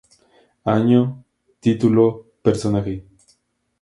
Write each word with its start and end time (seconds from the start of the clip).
Año|| 0.65 1.13
Título|| 1.59 2.41
Personaje 2.41 3.05